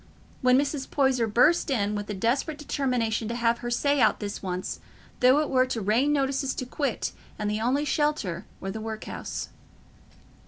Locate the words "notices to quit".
6.11-7.11